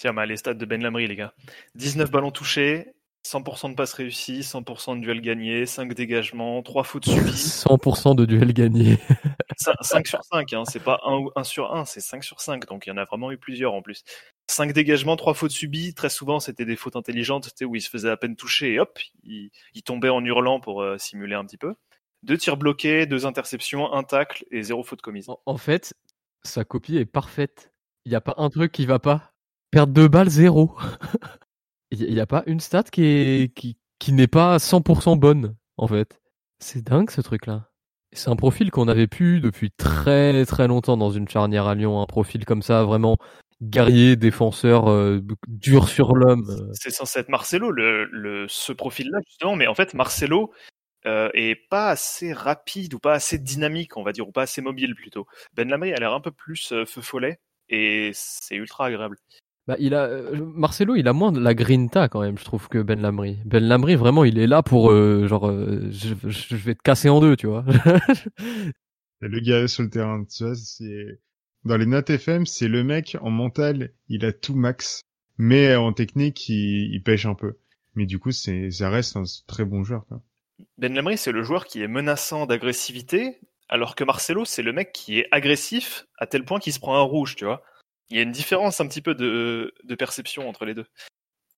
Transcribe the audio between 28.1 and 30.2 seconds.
a pas un truc qui va pas. Perdre 2